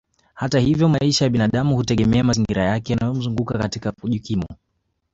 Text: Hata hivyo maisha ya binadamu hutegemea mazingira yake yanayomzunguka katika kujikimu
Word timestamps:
Hata 0.33 0.59
hivyo 0.59 0.89
maisha 0.89 1.25
ya 1.25 1.29
binadamu 1.29 1.75
hutegemea 1.75 2.23
mazingira 2.23 2.63
yake 2.65 2.93
yanayomzunguka 2.93 3.57
katika 3.59 3.91
kujikimu 3.91 4.45